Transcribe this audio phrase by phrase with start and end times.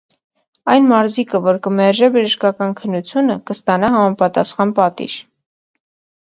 [0.75, 5.21] Այն մարզիկը, որ կը մերժէ բժշկական քննութիւնը, կը ստանայ համապատասխան պատիժ։